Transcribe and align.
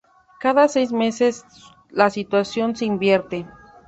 Cada 0.39 0.67
seis 0.67 0.91
meses 0.91 1.43
la 1.91 2.09
situación 2.09 2.75
se 2.75 2.85
invierte. 2.85 3.45